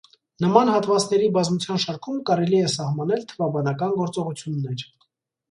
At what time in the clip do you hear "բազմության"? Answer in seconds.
1.35-1.81